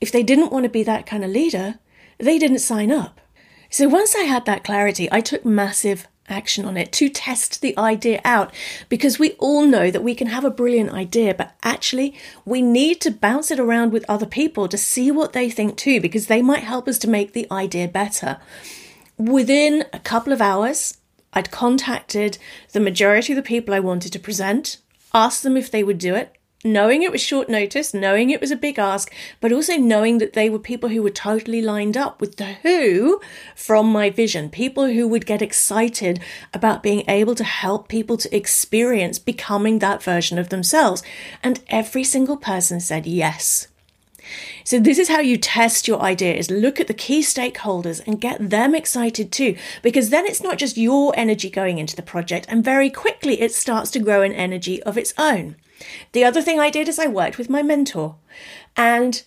If 0.00 0.10
they 0.10 0.22
didn't 0.22 0.52
want 0.52 0.64
to 0.64 0.70
be 0.70 0.82
that 0.84 1.04
kind 1.04 1.22
of 1.22 1.30
leader, 1.30 1.78
they 2.16 2.38
didn't 2.38 2.60
sign 2.60 2.90
up. 2.90 3.20
So 3.68 3.88
once 3.88 4.16
I 4.16 4.22
had 4.22 4.46
that 4.46 4.64
clarity, 4.64 5.06
I 5.12 5.20
took 5.20 5.44
massive 5.44 6.08
action 6.30 6.64
on 6.64 6.76
it 6.76 6.92
to 6.92 7.08
test 7.08 7.60
the 7.60 7.76
idea 7.78 8.20
out 8.24 8.52
because 8.88 9.18
we 9.18 9.32
all 9.32 9.66
know 9.66 9.90
that 9.90 10.02
we 10.02 10.14
can 10.14 10.28
have 10.28 10.44
a 10.44 10.50
brilliant 10.50 10.92
idea, 10.92 11.34
but 11.34 11.54
actually 11.62 12.14
we 12.44 12.62
need 12.62 13.00
to 13.00 13.10
bounce 13.10 13.50
it 13.50 13.60
around 13.60 13.92
with 13.92 14.04
other 14.08 14.26
people 14.26 14.68
to 14.68 14.78
see 14.78 15.10
what 15.10 15.32
they 15.32 15.50
think 15.50 15.76
too, 15.76 16.00
because 16.00 16.26
they 16.26 16.42
might 16.42 16.64
help 16.64 16.88
us 16.88 16.98
to 16.98 17.08
make 17.08 17.32
the 17.32 17.46
idea 17.50 17.88
better. 17.88 18.38
Within 19.16 19.84
a 19.92 19.98
couple 19.98 20.32
of 20.32 20.40
hours, 20.40 20.96
I'd 21.32 21.50
contacted 21.50 22.38
the 22.72 22.80
majority 22.80 23.32
of 23.32 23.36
the 23.36 23.42
people 23.42 23.74
I 23.74 23.80
wanted 23.80 24.12
to 24.12 24.18
present, 24.18 24.78
asked 25.12 25.42
them 25.42 25.56
if 25.56 25.70
they 25.70 25.84
would 25.84 25.98
do 25.98 26.14
it, 26.14 26.34
knowing 26.64 27.02
it 27.02 27.10
was 27.10 27.20
short 27.20 27.48
notice, 27.48 27.94
knowing 27.94 28.30
it 28.30 28.40
was 28.40 28.50
a 28.50 28.56
big 28.56 28.78
ask, 28.78 29.12
but 29.40 29.52
also 29.52 29.76
knowing 29.76 30.18
that 30.18 30.34
they 30.34 30.50
were 30.50 30.58
people 30.58 30.90
who 30.90 31.02
were 31.02 31.10
totally 31.10 31.62
lined 31.62 31.96
up 31.96 32.20
with 32.20 32.36
the 32.36 32.52
who 32.62 33.20
from 33.56 33.90
my 33.90 34.10
vision, 34.10 34.50
people 34.50 34.86
who 34.86 35.08
would 35.08 35.24
get 35.24 35.40
excited 35.40 36.20
about 36.52 36.82
being 36.82 37.02
able 37.08 37.34
to 37.34 37.44
help 37.44 37.88
people 37.88 38.16
to 38.18 38.36
experience 38.36 39.18
becoming 39.18 39.78
that 39.78 40.02
version 40.02 40.38
of 40.38 40.50
themselves. 40.50 41.02
And 41.42 41.60
every 41.68 42.04
single 42.04 42.36
person 42.36 42.80
said 42.80 43.06
yes. 43.06 43.68
So 44.64 44.78
this 44.78 44.98
is 44.98 45.08
how 45.08 45.20
you 45.20 45.38
test 45.38 45.88
your 45.88 46.00
idea 46.00 46.34
is 46.34 46.50
look 46.50 46.78
at 46.78 46.86
the 46.86 46.94
key 46.94 47.20
stakeholders 47.20 48.06
and 48.06 48.20
get 48.20 48.50
them 48.50 48.74
excited 48.74 49.32
too 49.32 49.56
because 49.82 50.10
then 50.10 50.26
it's 50.26 50.42
not 50.42 50.58
just 50.58 50.76
your 50.76 51.12
energy 51.16 51.50
going 51.50 51.78
into 51.78 51.96
the 51.96 52.02
project 52.02 52.46
and 52.48 52.62
very 52.62 52.90
quickly 52.90 53.40
it 53.40 53.52
starts 53.52 53.90
to 53.92 53.98
grow 53.98 54.22
an 54.22 54.32
energy 54.32 54.80
of 54.84 54.96
its 54.96 55.12
own. 55.18 55.56
The 56.12 56.24
other 56.24 56.42
thing 56.42 56.60
I 56.60 56.70
did 56.70 56.88
is 56.88 56.98
I 56.98 57.06
worked 57.06 57.38
with 57.38 57.50
my 57.50 57.62
mentor 57.62 58.16
and 58.76 59.22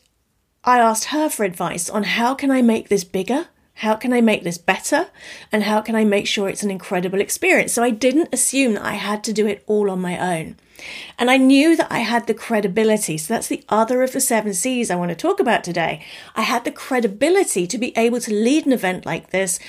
I 0.63 0.79
asked 0.79 1.05
her 1.05 1.29
for 1.29 1.43
advice 1.43 1.89
on 1.89 2.03
how 2.03 2.33
can 2.35 2.51
I 2.51 2.61
make 2.61 2.89
this 2.89 3.03
bigger? 3.03 3.47
How 3.77 3.95
can 3.95 4.13
I 4.13 4.21
make 4.21 4.43
this 4.43 4.57
better? 4.57 5.07
And 5.51 5.63
how 5.63 5.81
can 5.81 5.95
I 5.95 6.05
make 6.05 6.27
sure 6.27 6.47
it's 6.47 6.63
an 6.63 6.71
incredible 6.71 7.19
experience? 7.19 7.73
So 7.73 7.83
I 7.83 7.89
didn't 7.89 8.29
assume 8.31 8.75
that 8.75 8.85
I 8.85 8.93
had 8.93 9.23
to 9.25 9.33
do 9.33 9.47
it 9.47 9.63
all 9.65 9.89
on 9.89 9.99
my 9.99 10.37
own. 10.37 10.57
And 11.17 11.29
I 11.29 11.37
knew 11.37 11.75
that 11.75 11.91
I 11.91 11.99
had 11.99 12.27
the 12.27 12.33
credibility. 12.33 13.17
So 13.17 13.33
that's 13.33 13.47
the 13.47 13.63
other 13.69 14.03
of 14.03 14.13
the 14.13 14.21
seven 14.21 14.53
C's 14.53 14.91
I 14.91 14.95
want 14.95 15.09
to 15.09 15.15
talk 15.15 15.39
about 15.39 15.63
today. 15.63 16.05
I 16.35 16.41
had 16.41 16.65
the 16.65 16.71
credibility 16.71 17.67
to 17.67 17.77
be 17.77 17.97
able 17.97 18.19
to 18.21 18.33
lead 18.33 18.65
an 18.65 18.73
event 18.73 19.05
like 19.05 19.31
this 19.31 19.59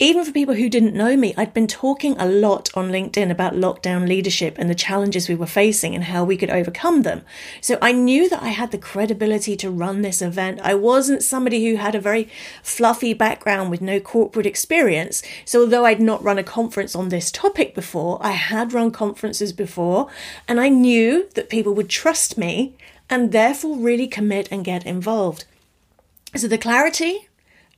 even 0.00 0.24
for 0.24 0.32
people 0.32 0.54
who 0.54 0.68
didn't 0.68 0.94
know 0.94 1.16
me, 1.16 1.34
I'd 1.36 1.54
been 1.54 1.68
talking 1.68 2.16
a 2.18 2.26
lot 2.26 2.68
on 2.74 2.90
LinkedIn 2.90 3.30
about 3.30 3.54
lockdown 3.54 4.08
leadership 4.08 4.56
and 4.58 4.68
the 4.68 4.74
challenges 4.74 5.28
we 5.28 5.36
were 5.36 5.46
facing 5.46 5.94
and 5.94 6.04
how 6.04 6.24
we 6.24 6.36
could 6.36 6.50
overcome 6.50 7.02
them. 7.02 7.22
So 7.60 7.78
I 7.80 7.92
knew 7.92 8.28
that 8.28 8.42
I 8.42 8.48
had 8.48 8.72
the 8.72 8.78
credibility 8.78 9.56
to 9.56 9.70
run 9.70 10.02
this 10.02 10.20
event. 10.20 10.60
I 10.64 10.74
wasn't 10.74 11.22
somebody 11.22 11.64
who 11.64 11.76
had 11.76 11.94
a 11.94 12.00
very 12.00 12.28
fluffy 12.60 13.14
background 13.14 13.70
with 13.70 13.80
no 13.80 14.00
corporate 14.00 14.46
experience. 14.46 15.22
So 15.44 15.60
although 15.60 15.84
I'd 15.84 16.00
not 16.00 16.24
run 16.24 16.38
a 16.38 16.44
conference 16.44 16.96
on 16.96 17.10
this 17.10 17.30
topic 17.30 17.72
before, 17.76 18.18
I 18.20 18.32
had 18.32 18.72
run 18.72 18.90
conferences 18.90 19.52
before 19.52 20.08
and 20.48 20.60
I 20.60 20.70
knew 20.70 21.28
that 21.34 21.48
people 21.48 21.72
would 21.74 21.88
trust 21.88 22.36
me 22.36 22.74
and 23.08 23.30
therefore 23.30 23.76
really 23.76 24.08
commit 24.08 24.48
and 24.50 24.64
get 24.64 24.84
involved. 24.84 25.44
So 26.34 26.48
the 26.48 26.58
clarity 26.58 27.28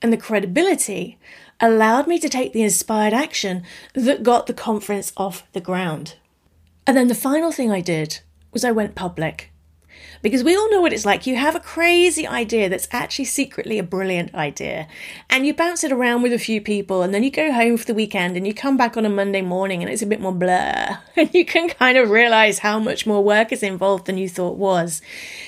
and 0.01 0.11
the 0.11 0.17
credibility 0.17 1.19
allowed 1.59 2.07
me 2.07 2.19
to 2.19 2.29
take 2.29 2.53
the 2.53 2.63
inspired 2.63 3.13
action 3.13 3.63
that 3.93 4.23
got 4.23 4.47
the 4.47 4.53
conference 4.53 5.11
off 5.17 5.47
the 5.53 5.61
ground. 5.61 6.15
And 6.85 6.95
then 6.95 7.07
the 7.07 7.15
final 7.15 7.51
thing 7.51 7.71
I 7.71 7.81
did 7.81 8.19
was 8.51 8.63
I 8.63 8.71
went 8.71 8.95
public. 8.95 9.51
Because 10.21 10.43
we 10.43 10.55
all 10.55 10.69
know 10.71 10.81
what 10.81 10.93
it's 10.93 11.05
like. 11.05 11.27
You 11.27 11.35
have 11.35 11.55
a 11.55 11.59
crazy 11.59 12.25
idea 12.25 12.69
that's 12.69 12.87
actually 12.91 13.25
secretly 13.25 13.77
a 13.77 13.83
brilliant 13.83 14.33
idea, 14.33 14.87
and 15.29 15.45
you 15.45 15.53
bounce 15.53 15.83
it 15.83 15.91
around 15.91 16.23
with 16.23 16.33
a 16.33 16.39
few 16.39 16.59
people, 16.59 17.03
and 17.03 17.13
then 17.13 17.23
you 17.23 17.29
go 17.29 17.51
home 17.51 17.77
for 17.77 17.85
the 17.85 17.93
weekend 17.93 18.35
and 18.35 18.47
you 18.47 18.53
come 18.53 18.77
back 18.77 18.97
on 18.97 19.05
a 19.05 19.09
Monday 19.09 19.41
morning 19.41 19.83
and 19.83 19.91
it's 19.91 20.01
a 20.01 20.07
bit 20.07 20.19
more 20.19 20.33
blur, 20.33 20.97
and 21.15 21.33
you 21.33 21.45
can 21.45 21.69
kind 21.69 21.97
of 21.97 22.09
realize 22.09 22.59
how 22.59 22.79
much 22.79 23.05
more 23.05 23.23
work 23.23 23.51
is 23.51 23.61
involved 23.61 24.05
than 24.05 24.17
you 24.17 24.27
thought 24.27 24.57
was. 24.57 25.01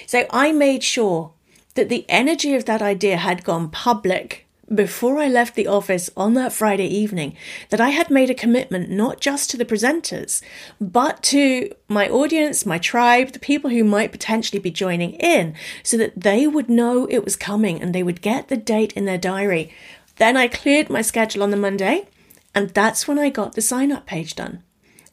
So 0.06 0.26
I 0.30 0.52
made 0.52 0.84
sure 0.84 1.32
that 1.74 1.90
the 1.90 2.06
energy 2.10 2.54
of 2.56 2.66
that 2.66 2.82
idea 2.82 3.18
had 3.18 3.44
gone 3.44 3.70
public 3.70 4.46
before 4.74 5.18
I 5.18 5.28
left 5.28 5.56
the 5.56 5.68
office 5.68 6.10
on 6.16 6.34
that 6.36 6.54
Friday 6.54 6.88
evening 6.88 7.36
that 7.70 7.82
I 7.82 7.90
had 7.90 8.10
made 8.10 8.30
a 8.30 8.36
commitment 8.36 8.90
not 8.90 9.20
just 9.20 9.50
to 9.50 9.58
the 9.58 9.66
presenters, 9.66 10.42
but 10.80 11.24
to 11.24 11.72
my 11.88 12.08
audience, 12.08 12.66
my 12.66 12.78
tribe, 12.78 13.32
the 13.32 13.40
people 13.40 13.70
who 13.70 13.84
might 13.84 14.12
potentially 14.12 14.60
be 14.60 14.72
joining 14.72 15.14
in, 15.14 15.56
so 15.84 15.98
that 15.98 16.20
they 16.20 16.48
would 16.48 16.70
know 16.70 17.08
it 17.10 17.26
was 17.26 17.36
coming 17.36 17.82
and 17.82 17.94
they 17.94 18.04
would 18.04 18.22
get 18.22 18.48
the 18.48 18.58
date 18.58 18.94
in 18.94 19.06
their 19.06 19.18
diary. 19.18 19.74
Then 20.18 20.38
I 20.38 20.48
cleared 20.48 20.90
my 20.90 21.02
schedule 21.02 21.44
on 21.44 21.52
the 21.52 21.58
Monday, 21.58 22.08
and 22.54 22.70
that's 22.70 23.08
when 23.08 23.18
I 23.18 23.30
got 23.30 23.56
the 23.56 23.62
sign 23.62 23.92
up 23.92 24.06
page 24.06 24.36
done. 24.36 24.64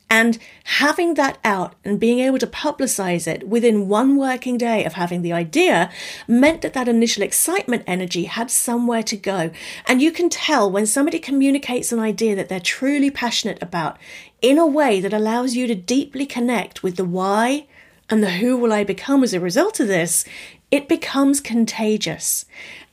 And 0.09 0.39
having 0.65 1.15
that 1.15 1.39
out 1.45 1.75
and 1.85 1.99
being 1.99 2.21
able 2.21 2.39
to 2.39 2.47
publicize 2.47 3.27
it 3.27 3.49
within 3.49 3.89
one 3.89 4.17
working 4.17 4.57
day 4.57 4.85
of 4.85 4.93
having 4.93 5.23
the 5.23 5.33
idea 5.33 5.91
meant 6.29 6.63
that 6.63 6.75
that 6.75 6.89
initial 6.89 7.25
excitement 7.25 7.83
energy 7.87 8.25
had 8.25 8.51
somewhere 8.51 9.03
to 9.03 9.17
go. 9.17 9.51
And 9.87 10.01
you 10.01 10.13
can 10.13 10.29
tell 10.29 10.71
when 10.71 10.87
somebody 10.87 11.19
communicates 11.19 11.91
an 11.91 11.99
idea 11.99 12.37
that 12.37 12.49
they're 12.49 12.61
truly 12.61 13.11
passionate 13.11 13.61
about 13.61 13.99
in 14.41 14.59
a 14.59 14.67
way 14.67 15.01
that 15.01 15.13
allows 15.13 15.57
you 15.57 15.67
to 15.67 15.75
deeply 15.75 16.25
connect 16.25 16.83
with 16.83 16.97
the 16.97 17.05
why 17.05 17.67
and 18.09 18.23
the 18.23 18.31
who 18.31 18.57
will 18.57 18.73
I 18.73 18.85
become 18.85 19.25
as 19.25 19.35
a 19.35 19.41
result 19.41 19.81
of 19.81 19.89
this, 19.89 20.25
it 20.71 20.89
becomes 20.89 21.41
contagious. 21.41 22.45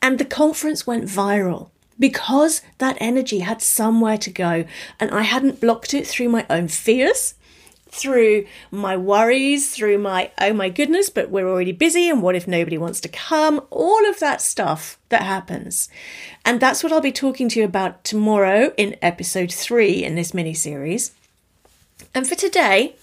And 0.01 0.17
the 0.17 0.25
conference 0.25 0.88
went 0.88 1.05
viral 1.05 1.70
because 2.00 2.62
that 2.77 2.97
energy 3.00 3.39
had 3.39 3.62
somewhere 3.62 4.17
to 4.17 4.29
go 4.29 4.65
and 5.00 5.12
I 5.12 5.21
hadn't 5.21 5.62
blocked 5.62 5.93
it 5.93 6.07
through 6.07 6.29
my 6.29 6.45
own 6.50 6.67
fears, 6.67 7.35
through 7.89 8.45
my 8.71 8.97
worries, 8.97 9.73
through 9.73 10.00
my, 10.00 10.31
oh 10.39 10.53
my 10.53 10.69
goodness, 10.69 11.09
but 11.09 11.29
we're 11.29 11.47
already 11.47 11.71
busy 11.71 12.09
and 12.09 12.21
what 12.21 12.35
if 12.35 12.47
nobody 12.47 12.77
wants 12.77 13.00
to 13.01 13.09
come? 13.09 13.62
All 13.69 14.09
of 14.09 14.19
that 14.19 14.41
stuff 14.41 14.97
that 15.09 15.21
happens. 15.21 15.89
And 16.43 16.59
that's 16.59 16.83
what 16.83 16.91
I'll 16.91 17.01
be 17.01 17.12
talking 17.12 17.50
to 17.50 17.59
you 17.59 17.65
about 17.65 18.03
tomorrow 18.03 18.73
in 18.77 18.95
episode 19.01 19.51
three 19.51 20.03
in 20.03 20.15
this 20.15 20.33
mini 20.33 20.53
series. 20.53 21.12
And 22.15 22.27
for 22.27 22.35
today, 22.35 22.95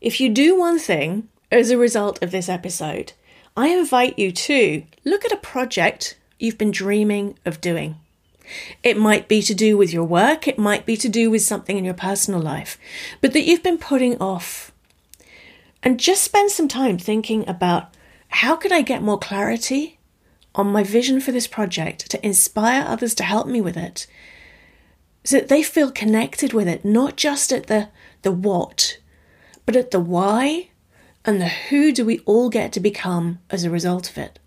if 0.00 0.20
you 0.20 0.28
do 0.28 0.58
one 0.58 0.78
thing 0.78 1.28
as 1.50 1.70
a 1.70 1.78
result 1.78 2.22
of 2.22 2.30
this 2.30 2.48
episode, 2.48 3.12
I 3.56 3.68
invite 3.68 4.18
you 4.18 4.32
to 4.32 4.84
look 5.04 5.24
at 5.24 5.32
a 5.32 5.36
project 5.36 6.16
you've 6.38 6.58
been 6.58 6.70
dreaming 6.70 7.38
of 7.44 7.60
doing. 7.60 7.96
It 8.82 8.96
might 8.96 9.28
be 9.28 9.42
to 9.42 9.54
do 9.54 9.76
with 9.76 9.92
your 9.92 10.04
work, 10.04 10.48
it 10.48 10.58
might 10.58 10.86
be 10.86 10.96
to 10.96 11.08
do 11.08 11.30
with 11.30 11.42
something 11.42 11.76
in 11.76 11.84
your 11.84 11.94
personal 11.94 12.40
life, 12.40 12.78
but 13.20 13.32
that 13.32 13.44
you've 13.44 13.62
been 13.62 13.78
putting 13.78 14.18
off. 14.18 14.72
And 15.82 16.00
just 16.00 16.22
spend 16.22 16.50
some 16.50 16.68
time 16.68 16.98
thinking 16.98 17.48
about 17.48 17.94
how 18.28 18.56
can 18.56 18.72
I 18.72 18.82
get 18.82 19.02
more 19.02 19.18
clarity 19.18 19.98
on 20.54 20.72
my 20.72 20.82
vision 20.82 21.20
for 21.20 21.30
this 21.30 21.46
project 21.46 22.10
to 22.10 22.26
inspire 22.26 22.84
others 22.86 23.14
to 23.16 23.22
help 23.22 23.46
me 23.46 23.60
with 23.60 23.76
it 23.76 24.06
so 25.24 25.36
that 25.36 25.48
they 25.48 25.62
feel 25.62 25.90
connected 25.90 26.52
with 26.52 26.66
it, 26.66 26.84
not 26.84 27.16
just 27.16 27.52
at 27.52 27.66
the, 27.66 27.88
the 28.22 28.32
what, 28.32 28.98
but 29.66 29.76
at 29.76 29.90
the 29.90 30.00
why 30.00 30.70
and 31.24 31.40
the 31.40 31.48
who 31.48 31.92
do 31.92 32.04
we 32.04 32.20
all 32.20 32.48
get 32.48 32.72
to 32.72 32.80
become 32.80 33.38
as 33.50 33.62
a 33.62 33.70
result 33.70 34.08
of 34.08 34.16
it. 34.16 34.38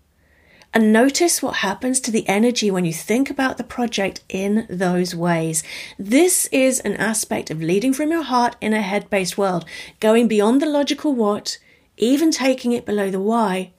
And 0.74 0.90
notice 0.90 1.42
what 1.42 1.56
happens 1.56 2.00
to 2.00 2.10
the 2.10 2.26
energy 2.26 2.70
when 2.70 2.86
you 2.86 2.94
think 2.94 3.28
about 3.28 3.58
the 3.58 3.64
project 3.64 4.22
in 4.30 4.66
those 4.70 5.14
ways. 5.14 5.62
This 5.98 6.46
is 6.46 6.80
an 6.80 6.94
aspect 6.94 7.50
of 7.50 7.60
leading 7.60 7.92
from 7.92 8.10
your 8.10 8.22
heart 8.22 8.56
in 8.58 8.72
a 8.72 8.80
head 8.80 9.10
based 9.10 9.36
world, 9.36 9.66
going 10.00 10.28
beyond 10.28 10.62
the 10.62 10.66
logical 10.66 11.14
what, 11.14 11.58
even 11.98 12.30
taking 12.30 12.72
it 12.72 12.86
below 12.86 13.10
the 13.10 13.20
why, 13.20 13.72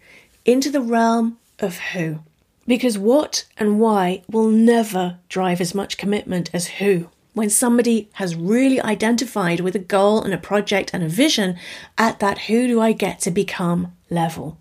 into 0.46 0.70
the 0.70 0.82
realm 0.82 1.40
of 1.58 1.80
who. 1.80 2.20
Because 2.68 2.98
what 2.98 3.46
and 3.58 3.80
why 3.80 4.22
will 4.30 4.50
never 4.50 5.18
drive 5.30 5.62
as 5.62 5.74
much 5.74 5.98
commitment 5.98 6.52
as 6.54 6.68
who. 6.68 7.10
When 7.34 7.50
somebody 7.50 8.10
has 8.14 8.36
really 8.36 8.80
identified 8.80 9.62
with 9.62 9.76
a 9.76 9.80
goal 9.80 10.22
and 10.22 10.34
a 10.34 10.38
project 10.38 10.92
and 10.94 11.04
a 11.04 11.10
vision 11.10 11.58
at 11.98 12.20
that 12.20 12.42
who 12.42 12.68
do 12.68 12.80
I 12.80 12.92
get 12.92 13.20
to 13.22 13.32
become 13.32 13.94
level. 14.12 14.60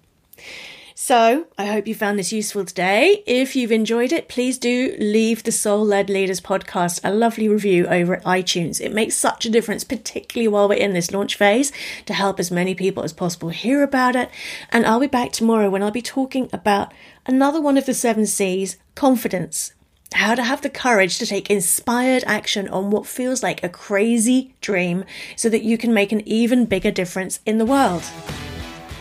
So, 1.05 1.49
I 1.59 1.67
hope 1.67 1.89
you 1.89 1.97
found 1.97 2.17
this 2.17 2.33
useful 2.33 2.65
today. 2.65 3.25
If 3.27 3.57
you've 3.57 3.73
enjoyed 3.73 4.13
it, 4.13 4.29
please 4.29 4.57
do 4.57 4.95
leave 5.01 5.43
the 5.43 5.51
Soul 5.51 5.85
Led 5.85 6.09
Leaders 6.09 6.41
podcast 6.41 7.01
a 7.03 7.13
lovely 7.13 7.49
review 7.49 7.89
over 7.89 8.15
at 8.15 8.23
iTunes. 8.23 8.81
It 8.81 8.95
makes 8.95 9.17
such 9.17 9.45
a 9.45 9.51
difference, 9.51 9.83
particularly 9.83 10.47
while 10.47 10.69
we're 10.69 10.77
in 10.77 10.93
this 10.93 11.11
launch 11.11 11.35
phase, 11.35 11.73
to 12.07 12.15
help 12.15 12.39
as 12.39 12.53
many 12.53 12.77
people 12.77 13.03
as 13.03 13.13
possible 13.13 13.49
hear 13.49 13.83
about 13.83 14.15
it. 14.15 14.31
And 14.71 14.87
I'll 14.87 15.01
be 15.01 15.09
back 15.09 15.33
tomorrow 15.33 15.69
when 15.69 15.83
I'll 15.83 15.91
be 15.91 16.03
talking 16.03 16.49
about 16.53 16.95
another 17.27 17.61
one 17.61 17.77
of 17.77 17.87
the 17.87 17.95
seven 17.95 18.25
C's 18.25 18.77
confidence. 18.95 19.73
How 20.15 20.37
to 20.37 20.45
have 20.45 20.63
the 20.63 20.71
courage 20.71 21.19
to 21.19 21.27
take 21.27 21.51
inspired 21.51 22.23
action 22.29 22.69
on 22.69 22.93
what 22.93 23.07
feels 23.07 23.43
like 23.43 23.65
a 23.65 23.69
crazy 23.69 24.55
dream 24.61 25.05
so 25.35 25.49
that 25.49 25.65
you 25.65 25.77
can 25.77 25.93
make 25.93 26.13
an 26.13 26.23
even 26.29 26.65
bigger 26.65 26.93
difference 26.93 27.41
in 27.45 27.59
the 27.59 27.67
world. 27.67 28.05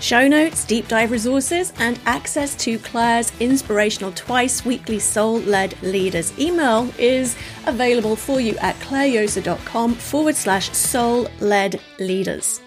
Show 0.02 0.28
notes, 0.28 0.66
deep 0.66 0.88
dive 0.88 1.12
resources, 1.12 1.72
and 1.78 2.00
access 2.08 2.56
to 2.56 2.80
Claire's 2.80 3.32
inspirational 3.40 4.12
twice 4.14 4.66
weekly 4.66 4.98
soul 4.98 5.42
led 5.42 5.80
leaders 5.84 6.38
email 6.40 6.92
is 6.98 7.38
available 7.68 8.16
for 8.16 8.42
you 8.42 8.58
at 8.58 8.76
clairejosa.com 8.78 9.94
forward 9.94 10.36
slash 10.36 10.72
soul 10.72 11.28
led 11.40 11.80
leaders. 12.00 12.62